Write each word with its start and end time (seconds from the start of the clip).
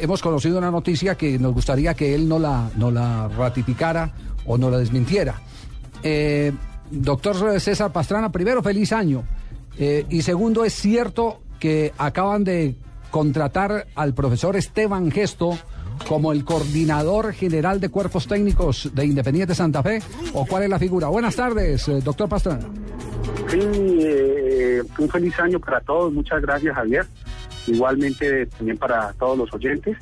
hemos 0.00 0.22
conocido 0.22 0.58
una 0.58 0.70
noticia 0.70 1.16
que 1.16 1.40
nos 1.40 1.52
gustaría 1.52 1.92
que 1.92 2.14
él 2.14 2.28
no 2.28 2.38
la, 2.38 2.70
no 2.76 2.92
la 2.92 3.26
ratificara 3.26 4.12
o 4.46 4.56
no 4.56 4.70
la 4.70 4.78
desmintiera. 4.78 5.34
Eh, 6.04 6.52
doctor 6.88 7.60
César 7.60 7.92
Pastrana, 7.92 8.30
primero, 8.30 8.62
feliz 8.62 8.92
año. 8.92 9.24
Eh, 9.76 10.06
y 10.08 10.22
segundo, 10.22 10.64
es 10.64 10.72
cierto 10.72 11.40
que 11.58 11.92
acaban 11.98 12.44
de 12.44 12.76
contratar 13.10 13.88
al 13.96 14.14
profesor 14.14 14.54
Esteban 14.54 15.10
Gesto 15.10 15.58
como 16.08 16.30
el 16.30 16.44
coordinador 16.44 17.32
general 17.32 17.80
de 17.80 17.88
cuerpos 17.88 18.28
técnicos 18.28 18.92
de 18.94 19.04
Independiente 19.04 19.56
Santa 19.56 19.82
Fe. 19.82 20.00
¿O 20.32 20.46
cuál 20.46 20.62
es 20.62 20.70
la 20.70 20.78
figura? 20.78 21.08
Buenas 21.08 21.34
tardes, 21.34 21.88
eh, 21.88 22.00
doctor 22.04 22.28
Pastrana. 22.28 22.68
Sí, 23.48 23.58
un 24.96 25.08
feliz 25.08 25.36
año 25.40 25.58
para 25.58 25.80
todos. 25.80 26.12
Muchas 26.12 26.40
gracias, 26.40 26.72
Javier 26.72 27.04
igualmente 27.66 28.46
también 28.46 28.76
para 28.78 29.12
todos 29.14 29.38
los 29.38 29.52
oyentes. 29.52 29.96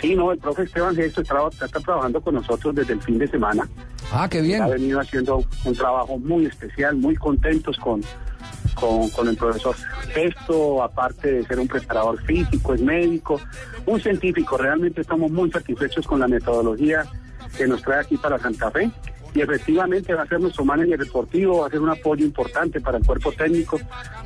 Sí, 0.00 0.14
no, 0.14 0.30
el 0.30 0.38
profe 0.38 0.62
Esteban 0.62 0.94
Gesto 0.94 1.22
está, 1.22 1.48
está, 1.50 1.80
trabajando 1.80 2.20
con 2.20 2.34
nosotros 2.34 2.74
desde 2.74 2.92
el 2.92 3.02
fin 3.02 3.18
de 3.18 3.26
semana. 3.26 3.68
Ah, 4.12 4.28
qué 4.30 4.40
bien. 4.40 4.62
Ha 4.62 4.68
venido 4.68 5.00
haciendo 5.00 5.44
un 5.64 5.74
trabajo 5.74 6.18
muy 6.18 6.46
especial, 6.46 6.96
muy 6.96 7.16
contentos 7.16 7.76
con, 7.78 8.00
con, 8.74 9.28
el 9.28 9.36
profesor 9.36 9.74
Gesto, 10.14 10.82
aparte 10.82 11.32
de 11.32 11.44
ser 11.44 11.58
un 11.58 11.66
preparador 11.66 12.22
físico, 12.22 12.74
es 12.74 12.80
médico, 12.80 13.40
un 13.86 14.00
científico. 14.00 14.56
Realmente 14.56 15.00
estamos 15.00 15.32
muy 15.32 15.50
satisfechos 15.50 16.06
con 16.06 16.20
la 16.20 16.28
metodología 16.28 17.04
que 17.56 17.66
nos 17.66 17.82
trae 17.82 18.00
aquí 18.00 18.16
para 18.16 18.38
Santa 18.38 18.70
Fe 18.70 18.90
y 19.38 19.40
efectivamente 19.40 20.12
va 20.14 20.22
a 20.22 20.26
ser 20.26 20.40
nuestro 20.40 20.64
manager 20.64 20.98
deportivo, 20.98 21.60
va 21.60 21.68
a 21.68 21.70
ser 21.70 21.80
un 21.80 21.90
apoyo 21.90 22.24
importante 22.24 22.80
para 22.80 22.98
el 22.98 23.06
cuerpo 23.06 23.30
técnico, 23.30 23.78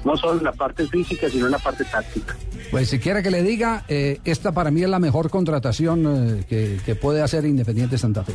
no 0.07 0.17
solo 0.17 0.39
en 0.39 0.45
la 0.45 0.53
parte 0.53 0.87
física, 0.87 1.29
sino 1.29 1.47
en 1.47 1.53
la 1.53 1.59
parte 1.59 1.85
táctica. 1.85 2.35
Pues 2.71 2.89
si 2.89 2.99
quiere 2.99 3.23
que 3.23 3.31
le 3.31 3.43
diga, 3.43 3.85
eh, 3.89 4.21
esta 4.25 4.53
para 4.53 4.71
mí 4.71 4.83
es 4.83 4.89
la 4.89 4.99
mejor 4.99 5.29
contratación 5.29 6.47
eh, 6.49 6.81
que, 6.83 6.95
puede 6.95 7.21
hacer 7.21 7.45
Independiente 7.45 7.99
Santa 7.99 8.25
Fe. 8.25 8.33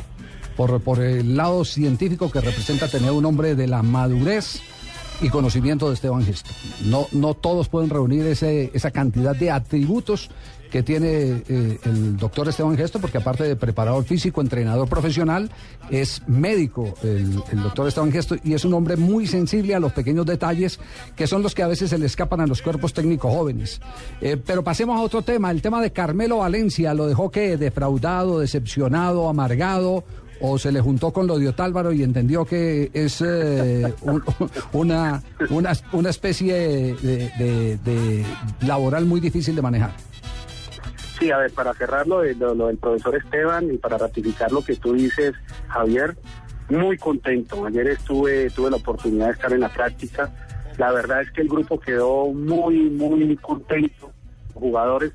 Por, 0.55 0.79
por 0.81 1.01
el 1.01 1.35
lado 1.35 1.65
científico 1.65 2.31
que 2.31 2.41
representa 2.41 2.87
tener 2.87 3.11
un 3.11 3.25
hombre 3.25 3.55
de 3.55 3.65
la 3.65 3.81
madurez 3.81 4.61
y 5.21 5.29
conocimiento 5.29 5.87
de 5.87 5.95
Esteban 5.95 6.23
Gesto. 6.23 6.51
No, 6.85 7.07
no 7.11 7.33
todos 7.33 7.69
pueden 7.69 7.89
reunir 7.89 8.25
ese, 8.27 8.69
esa 8.73 8.91
cantidad 8.91 9.35
de 9.35 9.49
atributos 9.49 10.29
que 10.71 10.83
tiene 10.83 11.43
eh, 11.47 11.79
el 11.83 12.17
doctor 12.17 12.47
Esteban 12.47 12.77
Gesto, 12.77 12.99
porque 12.99 13.17
aparte 13.17 13.43
de 13.43 13.55
preparador 13.55 14.03
físico, 14.03 14.41
entrenador 14.41 14.87
profesional, 14.87 15.49
es 15.89 16.21
médico 16.27 16.93
el, 17.03 17.35
doctor 17.63 17.87
Esteban 17.87 18.11
Gesto 18.11 18.35
y 18.43 18.53
es 18.53 18.65
un 18.65 18.73
hombre 18.73 18.97
muy 18.97 19.27
sensible 19.27 19.75
a 19.75 19.79
los 19.79 19.93
pequeños 19.93 20.25
detalles 20.25 20.79
que 21.15 21.27
son 21.27 21.43
los 21.43 21.55
que 21.55 21.63
a 21.63 21.67
veces 21.67 21.89
se 21.89 21.97
le 21.97 22.05
escapan 22.05 22.41
a 22.41 22.47
los 22.47 22.61
cuerpos 22.61 22.93
técnicos 22.93 23.33
jóvenes. 23.33 23.81
Eh, 24.21 24.37
pero 24.43 24.63
pasemos 24.63 24.97
a 24.97 25.01
otro 25.01 25.21
tema, 25.21 25.51
el 25.51 25.61
tema 25.61 25.81
de 25.81 25.91
Carmelo 25.91 26.39
Valencia, 26.39 26.93
lo 26.93 27.07
dejó 27.07 27.31
que 27.31 27.57
defraudado, 27.57 28.39
decepcionado, 28.39 29.29
amargado 29.29 30.03
o 30.39 30.57
se 30.57 30.71
le 30.71 30.81
juntó 30.81 31.11
con 31.11 31.27
lo 31.27 31.39
de 31.39 31.49
Otálvaro 31.49 31.91
y 31.91 32.03
entendió 32.03 32.45
que 32.45 32.91
es 32.93 33.21
eh, 33.25 33.93
una, 34.73 35.23
una, 35.49 36.09
especie 36.09 36.53
de, 36.53 38.25
laboral 38.61 39.05
muy 39.05 39.19
difícil 39.19 39.55
de 39.55 39.61
manejar. 39.61 39.91
Sí, 41.19 41.31
a 41.31 41.37
ver, 41.37 41.51
para 41.51 41.73
cerrar 41.73 42.07
lo, 42.07 42.23
lo, 42.23 42.67
del 42.67 42.77
profesor 42.77 43.15
Esteban 43.15 43.73
y 43.73 43.77
para 43.77 43.97
ratificar 43.97 44.51
lo 44.51 44.63
que 44.63 44.75
tú 44.75 44.93
dices, 44.93 45.33
Javier, 45.67 46.15
muy 46.69 46.97
contento. 46.97 47.65
Ayer 47.65 47.87
estuve, 47.87 48.49
tuve 48.51 48.69
la 48.69 48.77
oportunidad 48.77 49.27
de 49.27 49.31
estar 49.33 49.51
en 49.51 49.61
la 49.61 49.69
práctica. 49.69 50.31
La 50.77 50.91
verdad 50.91 51.21
es 51.21 51.31
que 51.31 51.41
el 51.41 51.47
grupo 51.47 51.79
quedó 51.79 52.27
muy, 52.27 52.89
muy 52.91 53.35
contento, 53.37 54.11
jugadores 54.53 55.13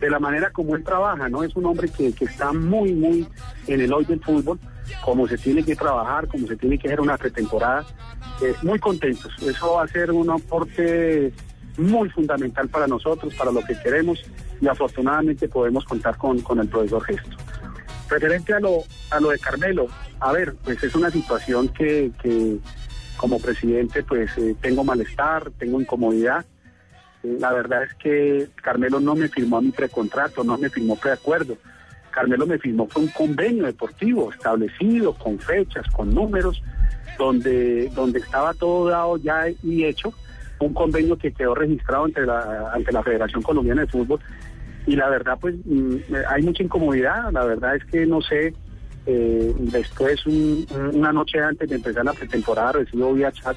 de 0.00 0.10
la 0.10 0.18
manera 0.18 0.50
como 0.50 0.74
él 0.74 0.82
trabaja, 0.82 1.28
¿no? 1.28 1.44
Es 1.44 1.54
un 1.54 1.66
hombre 1.66 1.88
que, 1.88 2.12
está 2.20 2.52
muy, 2.52 2.92
muy 2.92 3.26
en 3.68 3.80
el 3.80 3.92
hoy 3.92 4.04
del 4.04 4.20
fútbol, 4.20 4.58
como 5.04 5.26
se 5.28 5.38
tiene 5.38 5.62
que 5.62 5.76
trabajar, 5.76 6.26
como 6.26 6.46
se 6.46 6.56
tiene 6.56 6.78
que 6.78 6.88
hacer 6.88 7.00
una 7.00 7.16
pretemporada. 7.16 7.84
Eh, 8.42 8.54
muy 8.62 8.78
contentos. 8.78 9.32
Eso 9.40 9.74
va 9.74 9.84
a 9.84 9.88
ser 9.88 10.10
un 10.10 10.30
aporte 10.30 11.32
muy 11.78 12.08
fundamental 12.10 12.68
para 12.68 12.86
nosotros, 12.86 13.34
para 13.34 13.52
lo 13.52 13.60
que 13.60 13.78
queremos 13.80 14.22
y 14.60 14.68
afortunadamente 14.68 15.48
podemos 15.48 15.84
contar 15.84 16.16
con, 16.16 16.40
con 16.40 16.60
el 16.60 16.68
profesor 16.68 17.02
Gesto. 17.04 17.36
Referente 18.08 18.54
a 18.54 18.60
lo, 18.60 18.82
a 19.10 19.20
lo 19.20 19.30
de 19.30 19.38
Carmelo, 19.38 19.86
a 20.20 20.32
ver, 20.32 20.54
pues 20.62 20.82
es 20.82 20.94
una 20.94 21.10
situación 21.10 21.68
que, 21.68 22.12
que 22.22 22.58
como 23.16 23.38
presidente 23.38 24.02
pues 24.02 24.30
eh, 24.36 24.54
tengo 24.60 24.84
malestar, 24.84 25.50
tengo 25.58 25.80
incomodidad 25.80 26.44
la 27.24 27.52
verdad 27.52 27.84
es 27.84 27.94
que 27.94 28.48
Carmelo 28.56 29.00
no 29.00 29.14
me 29.14 29.28
firmó 29.28 29.56
a 29.56 29.62
mi 29.62 29.70
precontrato, 29.70 30.44
no 30.44 30.58
me 30.58 30.68
firmó 30.68 30.96
preacuerdo. 30.96 31.56
Carmelo 32.10 32.46
me 32.46 32.58
firmó 32.58 32.86
con 32.86 33.04
un 33.04 33.08
convenio 33.08 33.64
deportivo 33.64 34.30
establecido, 34.30 35.14
con 35.14 35.38
fechas, 35.38 35.86
con 35.90 36.14
números, 36.14 36.62
donde, 37.18 37.88
donde 37.94 38.18
estaba 38.18 38.52
todo 38.54 38.90
dado 38.90 39.16
ya 39.16 39.46
y 39.62 39.84
hecho, 39.84 40.12
un 40.66 40.74
convenio 40.74 41.16
que 41.16 41.32
quedó 41.32 41.54
registrado 41.54 42.04
ante 42.04 42.24
la, 42.24 42.72
ante 42.72 42.92
la 42.92 43.02
Federación 43.02 43.42
Colombiana 43.42 43.82
de 43.82 43.88
Fútbol. 43.88 44.20
Y 44.86 44.96
la 44.96 45.08
verdad, 45.08 45.38
pues 45.40 45.54
mm, 45.64 45.96
hay 46.28 46.42
mucha 46.42 46.62
incomodidad, 46.62 47.32
la 47.32 47.44
verdad 47.44 47.76
es 47.76 47.84
que 47.86 48.06
no 48.06 48.20
sé, 48.20 48.54
eh, 49.06 49.54
después 49.58 50.24
una 50.26 51.12
noche 51.12 51.40
antes 51.40 51.68
de 51.68 51.76
empezar 51.76 52.04
la 52.04 52.12
pretemporada 52.12 52.72
recibo 52.72 53.12
vía 53.12 53.30
chat 53.32 53.56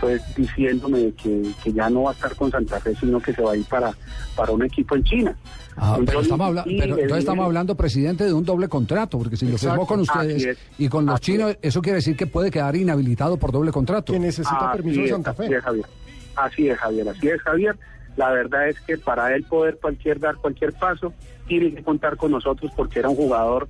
pues 0.00 0.22
diciéndome 0.34 1.12
que, 1.12 1.42
ya 1.72 1.90
no 1.90 2.04
va 2.04 2.10
a 2.10 2.14
estar 2.14 2.34
con 2.34 2.50
Santa 2.50 2.80
Fe, 2.80 2.94
sino 2.96 3.20
que 3.20 3.34
se 3.34 3.42
va 3.42 3.52
a 3.52 3.56
ir 3.56 3.66
para, 3.66 3.92
para 4.34 4.52
un 4.52 4.64
equipo 4.64 4.96
en 4.96 5.04
China. 5.04 5.36
Ah, 5.76 5.98
pero, 6.04 6.20
estamos, 6.20 6.56
entonces 6.66 7.18
estamos 7.18 7.44
hablando, 7.44 7.74
presidente, 7.74 8.24
de 8.24 8.32
un 8.32 8.44
doble 8.44 8.68
contrato, 8.68 9.18
porque 9.18 9.36
si 9.36 9.46
lo 9.46 9.58
firmó 9.58 9.86
con 9.86 10.00
ustedes 10.00 10.58
y 10.78 10.88
con 10.88 11.06
los 11.06 11.20
chinos, 11.20 11.56
eso 11.60 11.82
quiere 11.82 11.96
decir 11.96 12.16
que 12.16 12.26
puede 12.26 12.50
quedar 12.50 12.74
inhabilitado 12.76 13.36
por 13.36 13.52
doble 13.52 13.70
contrato. 13.70 14.12
Que 14.12 14.18
necesita 14.18 14.72
permiso 14.72 15.02
de 15.02 15.08
Santa 15.08 15.34
Fe. 15.34 15.44
Así 15.44 15.54
Javier. 15.54 15.86
Así 16.36 16.68
es, 16.68 16.78
Javier. 16.78 17.08
Así 17.08 17.28
es, 17.28 17.40
Javier. 17.42 17.76
La 18.16 18.30
verdad 18.30 18.68
es 18.68 18.80
que 18.80 18.98
para 18.98 19.34
él 19.34 19.44
poder 19.44 19.78
cualquier 19.78 20.18
dar 20.18 20.36
cualquier 20.36 20.72
paso, 20.72 21.12
tiene 21.46 21.74
que 21.74 21.82
contar 21.82 22.16
con 22.16 22.30
nosotros 22.30 22.70
porque 22.76 22.98
era 22.98 23.08
un 23.08 23.16
jugador 23.16 23.68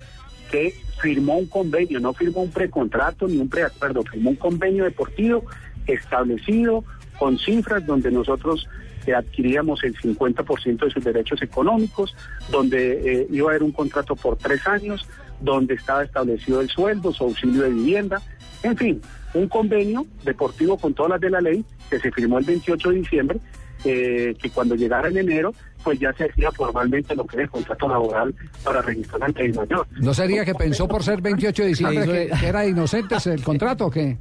que 0.50 0.74
firmó 1.00 1.38
un 1.38 1.46
convenio, 1.46 2.00
no 2.00 2.12
firmó 2.12 2.42
un 2.42 2.50
precontrato 2.50 3.26
ni 3.28 3.38
un 3.38 3.48
preacuerdo, 3.48 4.02
firmó 4.02 4.30
un 4.30 4.36
convenio 4.36 4.84
deportivo 4.84 5.44
establecido 5.86 6.84
con 7.18 7.38
cifras 7.38 7.86
donde 7.86 8.10
nosotros 8.10 8.68
eh, 9.06 9.14
adquiríamos 9.14 9.82
el 9.84 9.96
50% 9.96 10.84
de 10.84 10.90
sus 10.90 11.04
derechos 11.04 11.40
económicos, 11.42 12.14
donde 12.50 13.22
eh, 13.22 13.26
iba 13.30 13.48
a 13.48 13.50
haber 13.50 13.62
un 13.62 13.72
contrato 13.72 14.16
por 14.16 14.36
tres 14.36 14.66
años, 14.66 15.06
donde 15.40 15.74
estaba 15.74 16.02
establecido 16.02 16.60
el 16.60 16.68
sueldo, 16.68 17.12
su 17.12 17.24
auxilio 17.24 17.62
de 17.62 17.70
vivienda, 17.70 18.20
en 18.62 18.76
fin, 18.76 19.00
un 19.32 19.48
convenio 19.48 20.06
deportivo 20.24 20.76
con 20.76 20.92
todas 20.92 21.12
las 21.12 21.20
de 21.20 21.30
la 21.30 21.40
ley 21.40 21.64
que 21.90 21.98
se 21.98 22.10
firmó 22.12 22.38
el 22.38 22.44
28 22.44 22.90
de 22.90 22.94
diciembre, 22.94 23.38
eh, 23.84 24.34
que 24.40 24.50
cuando 24.50 24.74
llegara 24.74 25.08
en 25.08 25.18
enero, 25.18 25.52
pues 25.82 25.98
ya 25.98 26.12
se 26.12 26.24
hacía 26.24 26.50
formalmente 26.52 27.14
lo 27.14 27.26
que 27.26 27.36
es 27.36 27.42
el 27.42 27.50
contrato 27.50 27.88
laboral 27.88 28.34
para 28.62 28.82
registrar 28.82 29.24
ante 29.24 29.46
el 29.46 29.54
mayor. 29.54 29.86
¿No 30.00 30.14
sería 30.14 30.44
que 30.44 30.54
pensó 30.54 30.86
por 30.86 31.02
ser 31.02 31.20
28 31.20 31.62
de 31.62 31.68
diciembre 31.68 32.06
que, 32.06 32.46
era 32.46 32.66
inocente 32.66 33.16
el 33.26 33.42
contrato 33.42 33.86
o 33.86 33.90
qué? 33.90 34.16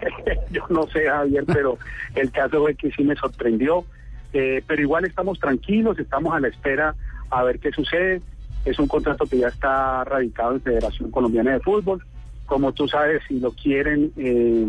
yo 0.50 0.62
no 0.68 0.86
sé, 0.88 1.06
Javier, 1.06 1.44
pero 1.46 1.78
el 2.14 2.30
caso 2.30 2.60
fue 2.60 2.74
que 2.74 2.90
sí 2.92 3.04
me 3.04 3.16
sorprendió. 3.16 3.84
Eh, 4.32 4.62
pero 4.66 4.80
igual 4.80 5.04
estamos 5.04 5.40
tranquilos, 5.40 5.98
estamos 5.98 6.32
a 6.34 6.40
la 6.40 6.48
espera 6.48 6.94
a 7.30 7.42
ver 7.42 7.58
qué 7.58 7.70
sucede. 7.72 8.20
Es 8.64 8.78
un 8.78 8.86
contrato 8.86 9.26
que 9.26 9.38
ya 9.38 9.48
está 9.48 10.04
radicado 10.04 10.54
en 10.54 10.60
Federación 10.60 11.10
Colombiana 11.10 11.52
de 11.52 11.60
Fútbol. 11.60 12.02
Como 12.46 12.72
tú 12.72 12.86
sabes, 12.86 13.22
si 13.26 13.40
lo 13.40 13.52
quieren, 13.52 14.12
eh, 14.16 14.68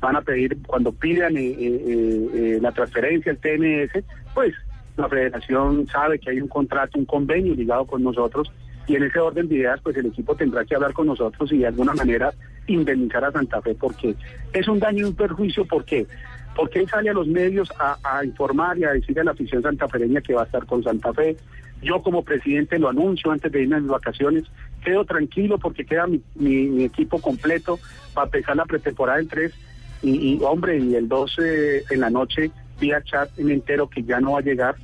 van 0.00 0.16
a 0.16 0.22
pedir, 0.22 0.58
cuando 0.66 0.92
pidan 0.92 1.34
eh, 1.36 2.58
la 2.60 2.72
transferencia, 2.72 3.32
el 3.32 3.38
TNS, 3.38 4.04
pues 4.34 4.54
la 4.96 5.08
federación 5.08 5.86
sabe 5.88 6.18
que 6.18 6.30
hay 6.30 6.40
un 6.40 6.48
contrato, 6.48 6.98
un 6.98 7.06
convenio 7.06 7.54
ligado 7.54 7.86
con 7.86 8.02
nosotros 8.02 8.50
y 8.86 8.96
en 8.96 9.04
ese 9.04 9.18
orden 9.20 9.48
de 9.48 9.56
ideas, 9.56 9.80
pues 9.82 9.96
el 9.96 10.06
equipo 10.06 10.34
tendrá 10.34 10.64
que 10.64 10.74
hablar 10.74 10.92
con 10.92 11.06
nosotros 11.06 11.52
y 11.52 11.58
de 11.58 11.68
alguna 11.68 11.94
manera 11.94 12.32
indemnizar 12.66 13.24
a 13.24 13.32
Santa 13.32 13.60
Fe, 13.62 13.74
porque 13.74 14.16
es 14.52 14.68
un 14.68 14.80
daño 14.80 15.06
y 15.06 15.10
un 15.10 15.14
perjuicio, 15.14 15.64
¿por 15.64 15.84
qué? 15.84 16.06
Porque 16.56 16.80
él 16.80 16.88
sale 16.88 17.10
a 17.10 17.12
los 17.12 17.28
medios 17.28 17.72
a, 17.78 18.24
informar 18.24 18.78
y 18.78 18.84
a 18.84 18.90
decirle 18.90 19.20
a 19.20 19.24
la 19.24 19.30
afición 19.30 19.62
santafereña 19.62 20.20
que 20.20 20.34
va 20.34 20.42
a 20.42 20.44
estar 20.44 20.66
con 20.66 20.82
Santa 20.82 21.12
Fe. 21.12 21.36
Yo 21.82 22.02
como 22.02 22.24
presidente 22.24 22.78
lo 22.78 22.88
anuncio 22.88 23.30
antes 23.30 23.50
de 23.50 23.62
irme 23.62 23.76
a 23.76 23.80
mis 23.80 23.90
vacaciones, 23.90 24.44
quedo 24.84 25.04
tranquilo 25.04 25.58
porque 25.58 25.86
queda 25.86 26.06
mi, 26.34 26.84
equipo 26.84 27.20
completo 27.20 27.78
para 28.12 28.26
empezar 28.26 28.56
la 28.56 28.66
pretemporada 28.66 29.20
en 29.20 29.28
tres 29.28 29.54
y, 30.02 30.40
hombre, 30.42 30.78
y 30.78 30.94
el 30.94 31.08
12 31.08 31.84
en 31.90 32.00
la 32.00 32.10
noche 32.10 32.50
vía 32.80 33.02
chat 33.02 33.30
me 33.38 33.52
entero 33.52 33.88
que 33.88 34.02
ya 34.02 34.20
no 34.20 34.32
va 34.32 34.38
a 34.38 34.42
llegar 34.42 34.74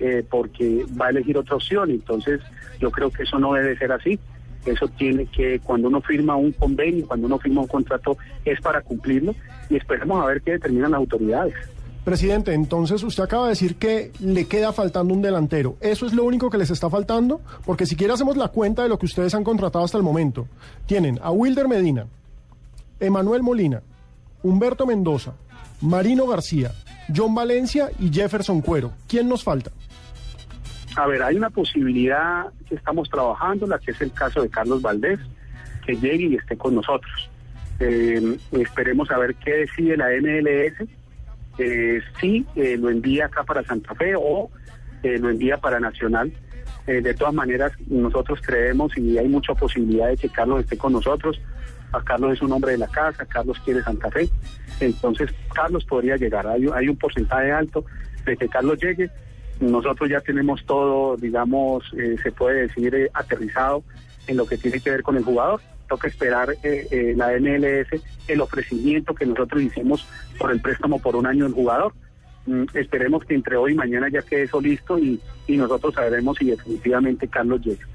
eh, 0.00 0.24
porque 0.28 0.84
va 1.00 1.06
a 1.06 1.10
elegir 1.10 1.36
otra 1.36 1.56
opción. 1.56 1.90
Entonces, 1.90 2.40
yo 2.80 2.90
creo 2.90 3.10
que 3.10 3.22
eso 3.22 3.38
no 3.38 3.52
debe 3.52 3.76
ser 3.76 3.92
así. 3.92 4.18
Eso 4.64 4.88
tiene 4.88 5.26
que, 5.26 5.60
cuando 5.60 5.88
uno 5.88 6.00
firma 6.00 6.36
un 6.36 6.52
convenio, 6.52 7.06
cuando 7.06 7.26
uno 7.26 7.38
firma 7.38 7.62
un 7.62 7.66
contrato, 7.66 8.16
es 8.44 8.60
para 8.60 8.80
cumplirlo 8.80 9.34
y 9.68 9.76
esperemos 9.76 10.22
a 10.22 10.26
ver 10.26 10.40
qué 10.42 10.52
determinan 10.52 10.92
las 10.92 10.98
autoridades. 10.98 11.54
Presidente, 12.04 12.52
entonces 12.52 13.02
usted 13.04 13.22
acaba 13.22 13.44
de 13.44 13.50
decir 13.50 13.76
que 13.76 14.10
le 14.18 14.46
queda 14.46 14.72
faltando 14.72 15.14
un 15.14 15.22
delantero. 15.22 15.76
¿Eso 15.80 16.04
es 16.06 16.12
lo 16.12 16.24
único 16.24 16.50
que 16.50 16.58
les 16.58 16.70
está 16.70 16.90
faltando? 16.90 17.40
Porque 17.64 17.86
si 17.86 17.94
quiere 17.94 18.12
hacemos 18.12 18.36
la 18.36 18.48
cuenta 18.48 18.82
de 18.82 18.88
lo 18.88 18.98
que 18.98 19.06
ustedes 19.06 19.34
han 19.34 19.44
contratado 19.44 19.84
hasta 19.84 19.98
el 19.98 20.02
momento. 20.02 20.48
Tienen 20.86 21.20
a 21.22 21.30
Wilder 21.30 21.68
Medina, 21.68 22.06
Emanuel 22.98 23.42
Molina, 23.42 23.82
Humberto 24.42 24.86
Mendoza, 24.86 25.34
Marino 25.80 26.26
García, 26.26 26.72
John 27.14 27.34
Valencia 27.34 27.90
y 27.98 28.12
Jefferson 28.12 28.60
Cuero. 28.60 28.92
¿Quién 29.08 29.28
nos 29.28 29.42
falta? 29.42 29.70
A 30.96 31.06
ver, 31.06 31.22
hay 31.22 31.36
una 31.36 31.50
posibilidad 31.50 32.46
que 32.68 32.74
estamos 32.74 33.08
trabajando, 33.08 33.66
la 33.66 33.78
que 33.78 33.92
es 33.92 34.00
el 34.00 34.12
caso 34.12 34.42
de 34.42 34.50
Carlos 34.50 34.82
Valdés, 34.82 35.18
que 35.86 35.96
llegue 35.96 36.26
y 36.26 36.34
esté 36.36 36.56
con 36.56 36.74
nosotros. 36.74 37.30
Eh, 37.80 38.38
esperemos 38.52 39.10
a 39.10 39.18
ver 39.18 39.34
qué 39.36 39.52
decide 39.52 39.96
la 39.96 40.08
MLS 40.20 40.88
eh, 41.58 42.00
si 42.20 42.46
eh, 42.56 42.76
lo 42.78 42.88
envía 42.88 43.26
acá 43.26 43.44
para 43.44 43.62
Santa 43.64 43.94
Fe 43.94 44.14
o 44.16 44.50
eh, 45.02 45.18
lo 45.18 45.30
envía 45.30 45.58
para 45.58 45.80
Nacional. 45.80 46.32
de 46.86 47.14
todas 47.14 47.32
maneras, 47.32 47.72
nosotros 47.86 48.40
creemos 48.42 48.96
y 48.98 49.16
hay 49.16 49.28
mucha 49.28 49.54
posibilidad 49.54 50.08
de 50.08 50.16
que 50.16 50.28
Carlos 50.28 50.60
esté 50.60 50.76
con 50.76 50.92
nosotros. 50.92 51.40
Carlos 52.00 52.32
es 52.32 52.42
un 52.42 52.52
hombre 52.52 52.72
de 52.72 52.78
la 52.78 52.88
casa, 52.88 53.26
Carlos 53.26 53.58
quiere 53.64 53.82
Santa 53.82 54.10
Fe. 54.10 54.28
Entonces, 54.80 55.30
Carlos 55.54 55.84
podría 55.84 56.16
llegar. 56.16 56.46
Hay, 56.46 56.88
un 56.88 56.96
porcentaje 56.96 57.52
alto 57.52 57.84
de 58.24 58.36
que 58.36 58.48
Carlos 58.48 58.78
llegue. 58.80 59.10
Nosotros 59.60 60.08
ya 60.08 60.20
tenemos 60.20 60.64
todo, 60.64 61.16
digamos, 61.16 61.84
se 62.22 62.32
puede 62.32 62.62
decir, 62.62 63.10
aterrizado 63.12 63.84
en 64.26 64.36
lo 64.36 64.46
que 64.46 64.56
tiene 64.56 64.80
que 64.80 64.90
ver 64.90 65.02
con 65.02 65.16
el 65.16 65.24
jugador 65.24 65.60
toca 65.92 66.08
esperar 66.08 66.48
eh, 66.62 66.88
eh, 66.90 67.14
la 67.14 67.32
MLS 67.38 68.00
el 68.26 68.40
ofrecimiento 68.40 69.14
que 69.14 69.26
nosotros 69.26 69.62
hicimos 69.62 70.06
por 70.38 70.50
el 70.50 70.60
préstamo 70.60 70.98
por 70.98 71.16
un 71.16 71.26
año 71.26 71.44
del 71.44 71.52
jugador. 71.52 71.92
Mm, 72.46 72.64
esperemos 72.72 73.24
que 73.24 73.34
entre 73.34 73.56
hoy 73.56 73.72
y 73.72 73.74
mañana 73.74 74.08
ya 74.10 74.22
quede 74.22 74.44
eso 74.44 74.60
listo 74.60 74.98
y, 74.98 75.20
y 75.46 75.56
nosotros 75.58 75.94
sabremos 75.94 76.38
si 76.38 76.46
definitivamente 76.46 77.28
Carlos 77.28 77.60
llega. 77.60 77.86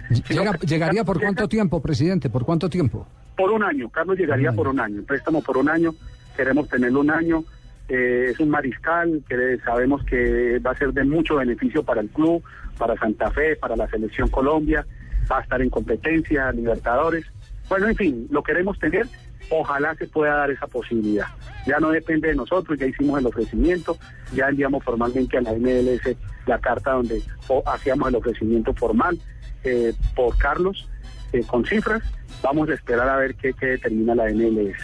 ¿Llegaría 0.62 1.04
por 1.04 1.20
cuánto 1.20 1.48
tiempo, 1.48 1.82
presidente? 1.82 2.30
¿Por 2.30 2.46
cuánto 2.46 2.70
tiempo? 2.70 3.08
Por 3.38 3.52
un 3.52 3.64
año. 3.64 3.90
Carlos 3.90 4.18
llegaría 4.18 4.52
por 4.52 4.68
un 4.68 4.80
año. 4.80 5.04
préstamo 5.04 5.42
por 5.42 5.58
un 5.58 5.70
año. 5.70 5.94
Queremos 6.36 6.68
tenerlo 6.68 7.00
un 7.00 7.12
año. 7.12 7.44
Eh, 7.88 8.32
es 8.32 8.40
un 8.42 8.50
mariscal 8.50 9.24
que 9.30 9.58
sabemos 9.64 10.04
que 10.04 10.60
va 10.60 10.72
a 10.72 10.78
ser 10.78 10.92
de 10.92 11.06
mucho 11.06 11.38
beneficio 11.38 11.84
para 11.84 12.02
el 12.02 12.10
club, 12.10 12.44
para 12.78 12.98
Santa 12.98 13.32
Fe, 13.32 13.56
para 13.56 13.78
la 13.78 13.88
selección 13.88 14.28
Colombia. 14.28 14.86
Va 15.32 15.38
a 15.40 15.42
estar 15.42 15.62
en 15.62 15.70
competencia, 15.70 16.52
Libertadores 16.52 17.26
bueno, 17.70 17.88
en 17.88 17.96
fin, 17.96 18.28
lo 18.30 18.44
queremos 18.44 18.80
tener. 18.80 19.08
Ojalá 19.50 19.96
se 19.96 20.08
pueda 20.08 20.36
dar 20.36 20.52
esa 20.52 20.68
posibilidad. 20.68 21.28
Ya 21.66 21.80
no 21.80 21.90
depende 21.90 22.30
de 22.30 22.36
nosotros, 22.36 22.78
ya 22.78 22.86
hicimos 22.86 23.20
el 23.20 23.26
ofrecimiento, 23.26 23.98
ya 24.34 24.48
enviamos 24.50 24.84
formalmente 24.84 25.38
a 25.38 25.42
la 25.42 25.54
MLS 25.54 26.16
la 26.46 26.60
carta 26.60 26.92
donde 26.92 27.22
hacíamos 27.66 28.08
el 28.08 28.16
ofrecimiento 28.16 28.74
formal 28.74 29.18
eh, 29.64 29.94
por 30.16 30.38
Carlos 30.38 30.90
eh, 31.34 31.44
con 31.46 31.66
cifras. 31.66 32.02
Vamos 32.42 32.70
a 32.70 32.74
esperar 32.74 33.10
a 33.10 33.18
ver 33.18 33.36
qué, 33.36 33.54
determina 33.60 34.16
la 34.16 34.26
MLS. 34.26 34.78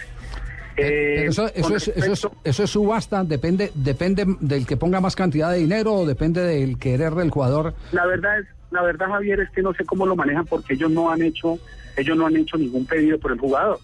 Eh, 0.76 1.26
eso, 1.26 1.48
eso, 1.54 1.76
es, 1.76 1.88
eso, 1.88 2.32
es, 2.42 2.70
subasta, 2.70 3.22
depende, 3.22 3.70
depende 3.74 4.26
del 4.40 4.66
que 4.66 4.76
ponga 4.76 5.00
más 5.00 5.14
cantidad 5.14 5.52
de 5.52 5.58
dinero 5.58 5.94
o 5.94 6.06
depende 6.06 6.42
del 6.42 6.78
querer 6.78 7.14
del 7.14 7.30
jugador. 7.30 7.74
La 7.92 8.04
verdad 8.06 8.40
es, 8.40 8.46
la 8.72 8.82
verdad 8.82 9.06
Javier 9.06 9.38
es 9.38 9.50
que 9.50 9.62
no 9.62 9.72
sé 9.74 9.84
cómo 9.84 10.04
lo 10.04 10.16
manejan 10.16 10.46
porque 10.46 10.74
ellos 10.74 10.90
no 10.90 11.12
han 11.12 11.22
hecho 11.22 11.60
ellos 11.96 12.16
no 12.16 12.26
han 12.26 12.36
hecho 12.36 12.56
ningún 12.56 12.84
pedido 12.86 13.18
por 13.18 13.32
el 13.32 13.38
jugador. 13.38 13.78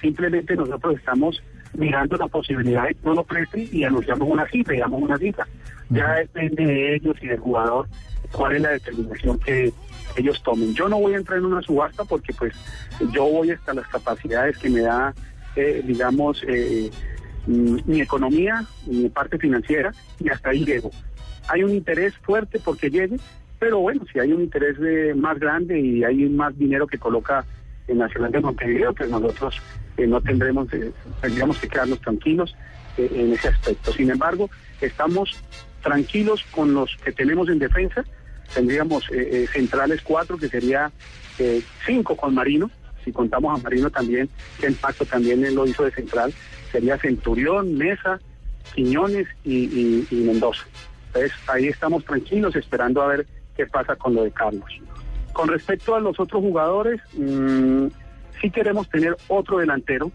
Simplemente 0.00 0.56
nosotros 0.56 0.96
estamos 0.96 1.40
mirando 1.74 2.16
la 2.16 2.26
posibilidad 2.26 2.88
de 2.88 2.94
que 2.94 3.00
no 3.04 3.14
lo 3.14 3.24
presten 3.24 3.68
y 3.70 3.84
anunciamos 3.84 4.28
una 4.28 4.46
cifra, 4.48 4.74
digamos 4.74 5.00
una 5.02 5.16
cifra. 5.16 5.46
Ya 5.90 6.12
depende 6.14 6.64
de 6.66 6.96
ellos 6.96 7.16
y 7.22 7.28
del 7.28 7.38
jugador 7.38 7.86
cuál 8.32 8.56
es 8.56 8.62
la 8.62 8.70
determinación 8.70 9.38
que 9.38 9.72
ellos 10.16 10.42
tomen. 10.42 10.74
Yo 10.74 10.88
no 10.88 10.98
voy 10.98 11.14
a 11.14 11.18
entrar 11.18 11.38
en 11.38 11.46
una 11.46 11.62
subasta 11.62 12.04
porque 12.04 12.32
pues 12.32 12.54
yo 13.12 13.24
voy 13.24 13.50
hasta 13.50 13.74
las 13.74 13.86
capacidades 13.88 14.58
que 14.58 14.70
me 14.70 14.80
da, 14.80 15.14
eh, 15.56 15.82
digamos, 15.84 16.42
eh, 16.46 16.90
mm, 17.46 17.78
mi 17.86 18.00
economía, 18.00 18.64
mi 18.86 19.08
parte 19.08 19.38
financiera 19.38 19.92
y 20.18 20.28
hasta 20.28 20.50
ahí 20.50 20.64
llego. 20.64 20.90
Hay 21.48 21.64
un 21.64 21.70
interés 21.70 22.14
fuerte 22.18 22.60
porque 22.64 22.90
llegue, 22.90 23.16
pero 23.58 23.80
bueno, 23.80 24.04
si 24.12 24.18
hay 24.18 24.32
un 24.32 24.42
interés 24.42 24.78
de, 24.78 25.14
más 25.14 25.38
grande 25.38 25.78
y 25.78 26.04
hay 26.04 26.28
más 26.28 26.56
dinero 26.58 26.86
que 26.86 26.98
coloca 26.98 27.44
el 27.88 27.98
Nacional 27.98 28.32
de 28.32 28.40
Montevideo, 28.40 28.94
pues 28.94 29.10
nosotros 29.10 29.60
eh, 29.96 30.06
no 30.06 30.20
tendremos, 30.20 30.72
eh, 30.72 30.92
tendríamos 31.20 31.58
que 31.58 31.68
quedarnos 31.68 32.00
tranquilos 32.00 32.54
eh, 32.96 33.10
en 33.14 33.32
ese 33.32 33.48
aspecto. 33.48 33.92
Sin 33.92 34.10
embargo, 34.10 34.48
estamos 34.80 35.42
tranquilos 35.82 36.44
con 36.50 36.74
los 36.74 36.96
que 37.04 37.12
tenemos 37.12 37.48
en 37.48 37.58
defensa. 37.58 38.04
Tendríamos 38.54 39.04
centrales 39.52 40.00
cuatro, 40.02 40.36
que 40.36 40.48
sería 40.48 40.90
cinco 41.86 42.16
con 42.16 42.34
Marino. 42.34 42.70
Si 43.04 43.12
contamos 43.12 43.58
a 43.58 43.62
Marino 43.62 43.90
también, 43.90 44.28
que 44.60 44.66
en 44.66 44.74
pacto 44.74 45.04
también 45.04 45.44
él 45.44 45.54
lo 45.54 45.66
hizo 45.66 45.84
de 45.84 45.90
central, 45.90 46.32
sería 46.70 46.98
Centurión, 46.98 47.74
Mesa, 47.76 48.20
Quiñones 48.74 49.26
y 49.44 50.06
Mendoza. 50.10 50.64
Entonces 51.08 51.32
ahí 51.48 51.66
estamos 51.66 52.04
tranquilos 52.04 52.56
esperando 52.56 53.02
a 53.02 53.08
ver 53.08 53.26
qué 53.56 53.66
pasa 53.66 53.96
con 53.96 54.14
lo 54.14 54.24
de 54.24 54.30
Carlos. 54.30 54.64
Con 55.32 55.48
respecto 55.48 55.94
a 55.94 56.00
los 56.00 56.18
otros 56.20 56.42
jugadores, 56.42 57.00
mmm, 57.14 57.86
sí 58.40 58.50
queremos 58.50 58.88
tener 58.88 59.16
otro 59.28 59.58
delantero. 59.58 60.10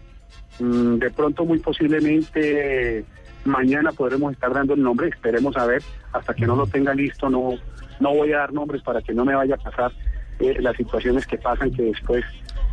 Mm, 0.58 0.96
de 0.96 1.10
pronto, 1.10 1.44
muy 1.44 1.58
posiblemente, 1.58 3.04
mañana 3.44 3.92
podremos 3.92 4.32
estar 4.32 4.52
dando 4.52 4.74
el 4.74 4.82
nombre. 4.82 5.08
Esperemos 5.08 5.56
a 5.56 5.66
ver. 5.66 5.82
Hasta 6.12 6.34
que 6.34 6.46
no 6.46 6.56
lo 6.56 6.66
tenga 6.66 6.94
listo, 6.94 7.28
no, 7.28 7.54
no 8.00 8.14
voy 8.14 8.32
a 8.32 8.38
dar 8.38 8.52
nombres 8.52 8.82
para 8.82 9.02
que 9.02 9.12
no 9.12 9.24
me 9.24 9.34
vaya 9.34 9.54
a 9.54 9.58
pasar 9.58 9.92
eh, 10.38 10.56
las 10.60 10.76
situaciones 10.76 11.26
que 11.26 11.38
pasan, 11.38 11.72
que 11.72 11.82
después 11.82 12.24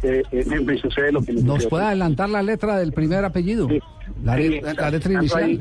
eh, 0.04 0.24
eh, 0.32 0.46
me, 0.62 0.78
sucede 0.78 1.12
lo 1.12 1.22
que 1.22 1.34
me 1.34 1.42
¿Nos 1.42 1.66
puede 1.66 1.86
adelantar 1.86 2.30
la 2.30 2.44
letra 2.44 2.78
del 2.78 2.94
primer 2.94 3.26
apellido? 3.26 3.68
la, 4.24 4.38
letra 4.38 5.14
inicial. 5.14 5.60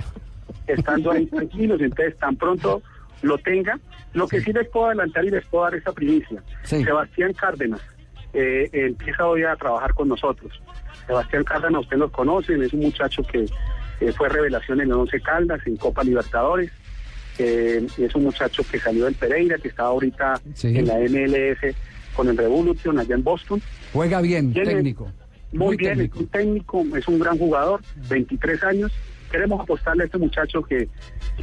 estando 0.66 1.12
ahí 1.12 1.26
tranquilos, 1.26 1.81
entonces 1.81 2.16
tan 2.19 2.37
pronto 2.37 2.82
lo 3.22 3.38
tenga. 3.38 3.78
Lo 4.12 4.28
que 4.28 4.40
sí, 4.40 4.52
les 4.52 4.69
puedo 4.69 4.87
adelantar 4.87 5.25
y 5.25 5.31
les 5.31 5.46
puedo 5.46 5.64
dar 5.64 5.75
esa 5.75 5.93
primicia. 5.93 6.43
Sebastián 6.62 7.32
Cárdenas 7.32 7.81
eh, 8.34 8.69
empieza 8.72 9.26
hoy 9.26 9.44
a 9.44 9.56
trabajar 9.56 9.94
con 9.94 10.08
nosotros. 10.08 10.52
Sebastián 11.06 11.44
Cárdenas, 11.44 11.82
usted 11.82 11.96
lo 11.96 12.12
conocen, 12.12 12.62
es 12.62 12.72
un 12.72 12.81
muchacho 12.81 13.22
que 13.22 13.46
fue 14.12 14.28
revelación 14.28 14.81
en 14.81 14.88
el 14.88 14.93
Once 14.94 15.19
Caldas, 15.20 15.66
en 15.66 15.76
Copa 15.76 16.05
Libertadores. 16.05 16.70
Es 17.38 18.14
un 18.14 18.25
muchacho 18.25 18.62
que 18.70 18.78
salió 18.78 19.04
del 19.06 19.14
Pereira, 19.14 19.58
que 19.58 19.69
está 19.69 19.84
ahorita 19.84 20.40
en 20.62 20.86
la 20.86 20.98
MLS 20.98 21.75
con 22.14 22.28
el 22.28 22.36
Revolution 22.36 22.98
allá 22.98 23.14
en 23.14 23.25
Boston. 23.25 23.60
Juega 23.92 24.20
bien, 24.20 24.52
técnico. 24.52 25.11
Muy, 25.52 25.76
bien, 25.76 26.00
es 26.00 26.12
un 26.14 26.26
técnico, 26.26 26.85
es 26.97 27.06
un 27.06 27.18
gran 27.20 27.38
jugador, 27.38 27.80
23 28.09 28.62
años, 28.64 28.92
queremos 29.30 29.61
apostarle 29.61 30.02
a 30.02 30.06
este 30.06 30.18
muchacho 30.18 30.62
que, 30.62 30.88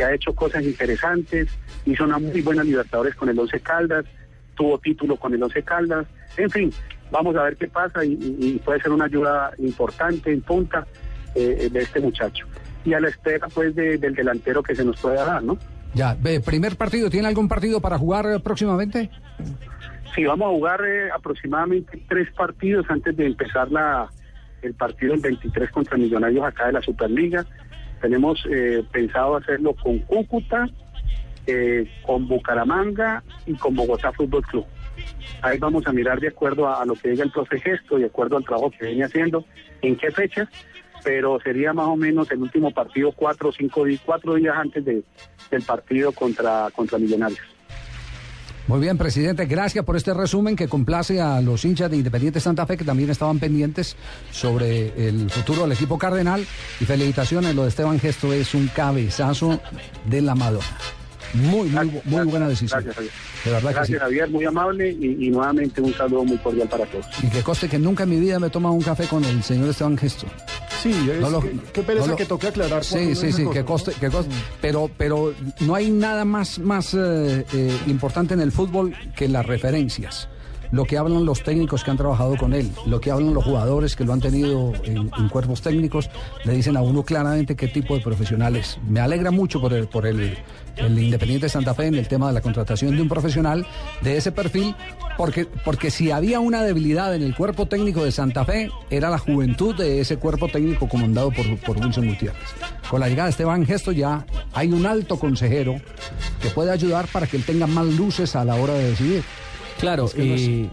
ha 0.04 0.14
hecho 0.14 0.34
cosas 0.34 0.64
interesantes, 0.64 1.48
hizo 1.86 2.04
una 2.04 2.20
muy 2.20 2.42
buena 2.42 2.64
Libertadores 2.64 3.16
con 3.16 3.30
el 3.30 3.40
Once 3.40 3.60
Caldas, 3.62 4.06
tuvo 4.56 4.80
título 4.80 5.16
con 5.16 5.34
el 5.34 5.42
Once 5.42 5.64
Caldas, 5.64 6.08
en 6.36 6.50
fin, 6.50 6.74
vamos 7.10 7.36
a 7.38 7.44
ver 7.44 7.56
qué 7.56 7.68
pasa 7.68 8.04
y, 8.04 8.62
puede 8.66 8.82
ser 8.82 8.92
una 8.92 9.06
ayuda 9.06 9.52
importante 9.60 10.32
en 10.32 10.42
punta 10.42 10.86
eh, 11.36 11.70
de 11.72 11.80
este 11.80 12.02
muchacho. 12.02 12.46
Y 12.84 12.94
a 12.94 13.00
la 13.00 13.10
espera 13.10 13.48
pues 13.48 13.76
del 13.76 14.16
delantero 14.16 14.64
que 14.64 14.76
se 14.76 14.84
nos 14.84 15.00
pueda 15.00 15.24
dar, 15.24 15.44
¿no? 15.44 15.58
Ya, 15.94 16.16
primer 16.46 16.78
partido, 16.78 17.10
¿tiene 17.10 17.28
algún 17.28 17.48
partido 17.48 17.82
para 17.82 17.98
jugar 17.98 18.26
eh, 18.26 18.40
próximamente? 18.40 19.10
Sí, 20.16 20.26
vamos 20.26 20.48
a 20.48 20.50
jugar 20.50 20.82
eh, 20.86 21.10
aproximadamente 21.12 22.02
tres 22.08 22.30
partidos 22.34 22.86
antes 22.90 23.16
de 23.16 23.28
empezar 23.28 23.72
la, 23.72 24.10
el 24.62 24.74
partido 24.74 25.14
el 25.14 25.22
23 25.22 25.70
contra 25.72 25.98
Millonarios 25.98 26.46
acá 26.46 26.68
de 26.68 26.74
la 26.74 26.82
Superliga. 26.82 27.46
Tenemos 28.02 28.44
eh, 28.50 28.84
pensado 28.92 29.38
hacerlo 29.38 29.74
con 29.76 30.00
Cúcuta, 30.00 30.68
eh, 31.48 31.90
con 32.06 32.28
Bucaramanga 32.28 33.24
y 33.46 33.54
con 33.54 33.76
Bogotá 33.76 34.12
Fútbol 34.12 34.44
Club. 34.44 34.66
Ahí 35.42 35.58
vamos 35.58 35.88
a 35.88 35.94
mirar 35.94 36.20
de 36.20 36.28
acuerdo 36.28 36.68
a, 36.68 36.86
lo 36.86 36.96
que 36.96 37.10
diga 37.10 37.24
el 37.24 37.32
profe 37.32 37.60
Gesto, 37.60 37.98
de 37.98 38.06
acuerdo 38.06 38.38
al 38.38 38.44
trabajo 38.44 38.72
que 38.72 38.88
viene 38.88 39.06
haciendo, 39.06 39.46
en 39.82 39.96
qué 39.96 40.12
fechas, 40.12 40.48
pero 41.04 41.40
sería 41.42 41.74
más 41.74 41.88
o 41.88 41.96
menos 41.96 42.30
el 42.32 42.42
último 42.42 42.72
partido 42.72 43.12
cuatro 43.12 43.50
o 43.50 43.52
cinco 43.52 43.86
días, 43.86 44.02
cuatro 44.06 44.36
días 44.36 44.56
antes 44.58 44.84
de, 44.84 45.04
del 45.50 45.62
partido 45.64 46.12
contra, 46.12 46.70
contra 46.76 46.98
Millonarios. 46.98 47.42
Muy 48.68 48.80
bien, 48.80 48.98
presidente, 48.98 49.48
gracias 49.48 49.84
por 49.84 49.98
este 49.98 50.14
resumen 50.14 50.56
que 50.56 50.68
complace 50.68 51.20
a 51.20 51.42
los 51.42 51.66
hinchas 51.66 51.90
de 51.92 51.98
Independiente 51.98 52.40
Santa 52.40 52.66
Fe 52.66 52.78
que 52.78 52.86
también 52.86 53.10
estaban 53.10 53.40
pendientes 53.40 53.98
sobre 54.32 55.08
el 55.08 55.30
futuro 55.30 55.64
del 55.64 55.74
equipo 55.74 55.98
cardenal. 55.98 56.46
Y 56.80 56.86
felicitaciones, 56.86 57.56
lo 57.56 57.64
de 57.64 57.70
Esteban 57.70 58.00
Gesto 58.00 58.32
es 58.32 58.54
un 58.54 58.68
cabezazo 58.68 59.60
de 60.06 60.22
la 60.22 60.36
Madonna. 60.36 60.66
Muy, 61.34 61.70
muy, 61.70 62.02
muy 62.06 62.26
buena 62.26 62.48
decisión. 62.48 62.84
Gracias, 62.84 62.96
Javier. 62.96 63.14
De 63.44 63.52
verdad 63.52 63.72
gracias, 63.74 64.00
Javier, 64.00 64.30
muy 64.30 64.46
amable 64.46 64.90
y, 64.92 65.30
nuevamente 65.30 65.82
un 65.82 65.94
saludo 65.94 66.24
muy 66.24 66.38
cordial 66.38 66.68
para 66.70 66.86
todos. 66.86 67.06
Y 67.24 67.28
que 67.28 67.42
coste 67.42 67.68
que 67.68 67.80
nunca 67.80 68.04
en 68.04 68.10
mi 68.10 68.20
vida 68.20 68.40
me 68.40 68.48
he 68.48 68.50
tomado 68.50 68.76
un 68.76 68.84
café 68.84 69.08
con 69.08 69.26
el 69.26 69.42
señor 69.44 69.70
Esteban 69.70 69.98
Gesto. 69.98 70.28
Sí, 70.82 70.92
es, 71.12 71.20
No 71.20 71.30
lo- 71.30 71.42
qué, 71.74 71.84
pereza 71.84 72.06
no 72.08 72.12
lo- 72.14 72.18
que 72.18 72.26
toque 72.26 72.48
aclarar. 72.48 72.84
Sí, 72.84 73.14
sí, 73.16 73.32
sí, 73.32 73.46
que 73.52 73.64
coste, 73.64 73.92
que 74.00 74.10
coste. 74.10 74.34
Pero, 74.62 74.90
pero 74.98 75.34
no 75.60 75.76
hay 75.76 75.92
nada 75.92 76.26
más, 76.26 76.58
más 76.60 76.94
eh, 76.94 77.46
eh, 77.54 77.78
importante 77.88 78.34
en 78.34 78.42
el 78.42 78.52
fútbol 78.52 78.96
que 79.16 79.28
las 79.28 79.46
referencias. 79.46 80.28
Lo 80.72 80.86
que 80.86 80.98
hablan 80.98 81.26
los 81.26 81.44
técnicos 81.44 81.84
que 81.84 81.92
han 81.92 81.98
trabajado 81.98 82.38
con 82.38 82.54
él, 82.54 82.72
lo 82.86 83.02
que 83.02 83.12
hablan 83.12 83.34
los 83.34 83.44
jugadores 83.44 83.96
que 83.96 84.06
lo 84.06 84.14
han 84.14 84.22
tenido 84.22 84.74
en, 84.84 85.10
cuerpos 85.30 85.62
técnicos, 85.62 86.10
le 86.46 86.54
dicen 86.54 86.78
a 86.78 86.82
uno 86.82 87.04
claramente 87.04 87.56
qué 87.56 87.68
tipo 87.68 87.96
de 87.96 88.02
profesional 88.02 88.56
es. 88.56 88.80
Me 88.88 89.00
alegra 89.00 89.32
mucho 89.32 89.60
por 89.60 89.74
el, 89.74 89.88
por 89.88 90.06
el, 90.08 90.38
el 90.78 91.00
Independiente 91.00 91.48
de 91.48 91.50
Santa 91.50 91.74
Fe 91.74 91.88
en 91.88 91.96
el 91.96 92.08
tema 92.08 92.28
de 92.28 92.34
la 92.34 92.42
contratación 92.42 92.96
de 92.96 93.02
un 93.02 93.10
profesional 93.10 93.66
de 94.02 94.18
ese 94.18 94.32
perfil, 94.32 94.76
porque, 95.18 95.46
porque 95.46 95.92
si 95.92 96.12
había 96.12 96.40
una 96.40 96.64
debilidad 96.64 97.14
en 97.14 97.24
el 97.24 97.36
cuerpo 97.36 97.68
técnico 97.68 98.04
de 98.04 98.12
Santa 98.12 98.46
Fe, 98.46 98.70
era 98.90 99.10
la 99.10 99.18
juventud 99.18 99.76
de 99.76 100.00
ese 100.00 100.18
cuerpo 100.18 100.48
técnico 100.48 100.88
comandado 100.88 101.32
por, 101.32 101.46
por 101.60 101.78
Wilson 101.78 102.08
Gutiérrez. 102.08 102.42
Con 102.90 103.00
la 103.00 103.10
llegada 103.10 103.28
de 103.28 103.32
Esteban 103.32 103.66
Gesto 103.66 103.92
ya 103.92 104.26
hay 104.54 104.72
un 104.72 104.86
alto 104.86 105.18
consejero 105.18 105.76
que 106.42 106.50
puede 106.50 106.72
ayudar 106.72 107.08
para 107.08 107.28
que 107.28 107.38
él 107.38 107.44
tenga 107.46 107.68
más 107.68 107.86
luces 107.86 108.36
a 108.36 108.44
la 108.44 108.56
hora 108.56 108.74
de 108.74 108.90
decidir. 108.90 109.24
Claro, 109.82 110.06
Es 110.06 110.14
que 110.14 110.24
no 110.24 110.36
y, 110.36 110.70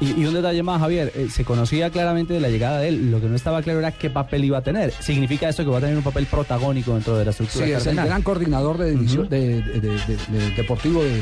y- 0.00 0.20
y 0.20 0.24
un 0.26 0.34
detalle 0.34 0.62
más, 0.64 0.80
Javier, 0.80 1.12
eh, 1.14 1.28
se 1.30 1.44
conocía 1.44 1.90
claramente 1.90 2.34
de 2.34 2.40
la 2.40 2.48
llegada 2.48 2.80
de 2.80 2.88
él, 2.88 3.10
lo 3.10 3.20
que 3.20 3.28
no 3.28 3.36
estaba 3.36 3.62
claro 3.62 3.78
era 3.78 3.92
qué 3.92 4.10
papel 4.10 4.44
iba 4.44 4.58
a 4.58 4.62
tener. 4.62 4.90
¿Significa 4.98 5.48
esto 5.48 5.62
que 5.64 5.70
va 5.70 5.78
a 5.78 5.80
tener 5.80 5.96
un 5.96 6.02
papel 6.02 6.26
protagónico 6.26 6.94
dentro 6.94 7.16
de 7.16 7.24
la 7.24 7.32
Sí, 7.32 7.44
estructura 7.44 7.78
es 7.78 7.86
el 7.86 7.94
gran 7.94 8.22
coordinador 8.22 8.78
de, 8.78 8.90
división- 8.92 9.28
de- 9.28 9.62
de- 9.62 9.80
de- 9.80 9.90
de- 9.90 9.98
de- 10.38 10.50
deportivo 10.56 11.04
de- 11.04 11.10
de- 11.10 11.20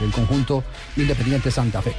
del 0.00 0.10
conjunto 0.12 0.62
Independiente 0.96 1.50
Santa 1.50 1.80
Fe. 1.80 1.94